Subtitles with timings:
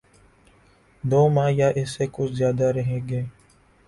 [1.03, 3.21] دو ماہ یا اس سے کچھ زیادہ رہیں گے۔